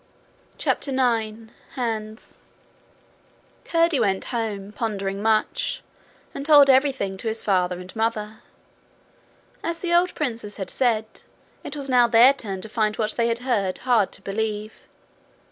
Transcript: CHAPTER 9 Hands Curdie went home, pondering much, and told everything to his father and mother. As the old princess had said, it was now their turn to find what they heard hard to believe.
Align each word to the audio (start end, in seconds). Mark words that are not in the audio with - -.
CHAPTER 0.57 0.91
9 0.91 1.51
Hands 1.75 2.39
Curdie 3.65 3.99
went 3.99 4.25
home, 4.33 4.71
pondering 4.71 5.21
much, 5.21 5.83
and 6.33 6.43
told 6.43 6.71
everything 6.71 7.17
to 7.17 7.27
his 7.27 7.43
father 7.43 7.79
and 7.79 7.95
mother. 7.95 8.41
As 9.63 9.77
the 9.77 9.93
old 9.93 10.15
princess 10.15 10.57
had 10.57 10.71
said, 10.71 11.05
it 11.63 11.75
was 11.75 11.87
now 11.87 12.07
their 12.07 12.33
turn 12.33 12.61
to 12.61 12.67
find 12.67 12.95
what 12.97 13.11
they 13.11 13.31
heard 13.31 13.77
hard 13.85 14.11
to 14.13 14.23
believe. 14.23 14.87